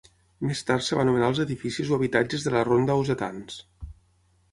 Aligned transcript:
Més 0.51 0.61
tard 0.69 0.83
es 0.83 0.87
va 0.99 1.03
anomenar 1.03 1.27
els 1.31 1.41
edificis 1.43 1.91
o 1.93 1.97
habitatges 1.99 2.47
de 2.47 2.55
la 2.55 2.63
Ronda 2.71 2.95
Ausetans. 2.95 3.61